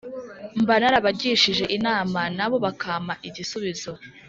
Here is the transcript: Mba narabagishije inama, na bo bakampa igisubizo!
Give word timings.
Mba 0.61 0.75
narabagishije 0.81 1.63
inama, 1.77 2.19
na 2.37 2.45
bo 2.49 2.57
bakampa 2.65 3.13
igisubizo! 3.27 3.91